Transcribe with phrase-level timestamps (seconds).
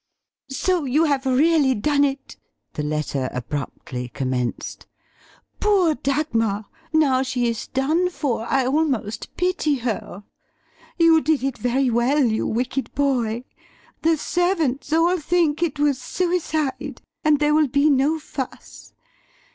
[0.49, 2.35] "So you have really done it!"
[2.73, 4.87] the letter abruptly commenced;
[5.59, 6.65] "Poor Dagmar.
[6.91, 10.23] Now she is done for I almost pity her.
[10.97, 13.43] You did it very well, you wicked boy,
[14.01, 18.93] the servants all think it was suicide, and there will be no fuss.